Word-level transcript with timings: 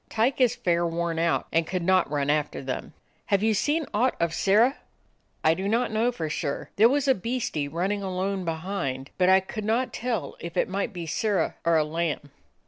Tyke 0.09 0.41
is 0.41 0.55
fair 0.55 0.83
worn 0.83 1.19
out, 1.19 1.45
and 1.51 1.67
could 1.67 1.83
not 1.83 2.09
run 2.09 2.31
after 2.31 2.63
theml" 2.63 2.91
"Have 3.27 3.43
ye 3.43 3.53
seen 3.53 3.85
aught 3.93 4.15
of 4.19 4.33
Sirrah?" 4.33 4.77
"I 5.43 5.53
do 5.53 5.67
not 5.67 5.91
know 5.91 6.11
for 6.11 6.27
sure. 6.27 6.71
There 6.75 6.89
was 6.89 7.07
a 7.07 7.13
beastie 7.13 7.67
runnin' 7.67 8.01
alone 8.01 8.43
behind, 8.43 9.11
but 9.19 9.29
I 9.29 9.41
could 9.41 9.63
not 9.63 9.93
tell 9.93 10.37
if 10.39 10.57
it 10.57 10.67
might 10.67 10.91
be 10.91 11.05
Sirrah 11.05 11.53
or 11.63 11.77
a 11.77 11.83
lamb." 11.83 12.31